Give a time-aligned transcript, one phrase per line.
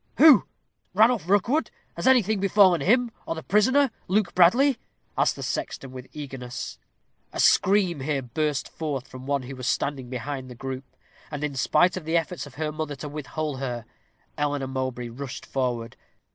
[0.17, 0.47] "Who?
[0.95, 1.69] Ranulph Rookwood?
[1.95, 4.79] Has anything befallen him, or the prisoner, Luke Bradley?"
[5.15, 6.79] asked the sexton, with eagerness.
[7.31, 10.85] A scream here burst forth from one who was standing behind the group;
[11.29, 13.85] and, in spite of the efforts of her mother to withhold her,
[14.39, 15.95] Eleanor Mowbray rushed forward.